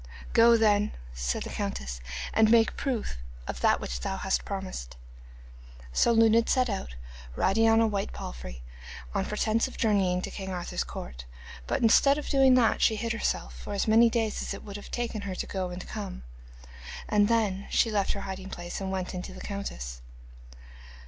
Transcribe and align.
'Go 0.33 0.57
then,' 0.57 0.93
said 1.13 1.43
the 1.43 1.51
countess, 1.51 2.01
'and 2.33 2.49
make 2.49 2.75
proof 2.75 3.17
of 3.47 3.61
that 3.61 3.79
which 3.79 3.99
thou 3.99 4.17
hast 4.17 4.43
promised.' 4.45 4.97
So 5.93 6.11
Luned 6.11 6.49
set 6.49 6.71
out, 6.71 6.95
riding 7.35 7.69
on 7.69 7.79
a 7.79 7.85
white 7.85 8.11
palfrey, 8.11 8.63
on 9.13 9.25
pretence 9.25 9.67
of 9.67 9.77
journeying 9.77 10.23
to 10.23 10.31
King 10.31 10.49
Arthur's 10.49 10.83
court, 10.83 11.25
but 11.67 11.83
instead 11.83 12.17
of 12.17 12.29
doing 12.29 12.55
that 12.55 12.81
she 12.81 12.95
hid 12.95 13.13
herself 13.13 13.55
for 13.55 13.73
as 13.75 13.87
many 13.87 14.09
days 14.09 14.41
as 14.41 14.55
it 14.55 14.63
would 14.63 14.75
have 14.75 14.89
taken 14.89 15.21
her 15.21 15.35
to 15.35 15.45
go 15.45 15.69
and 15.69 15.85
come, 15.87 16.23
and 17.07 17.27
then 17.27 17.67
she 17.69 17.91
left 17.91 18.13
her 18.13 18.21
hiding 18.21 18.49
place, 18.49 18.81
and 18.81 18.89
went 18.91 19.13
into 19.13 19.33
the 19.35 19.41
countess. 19.41 20.01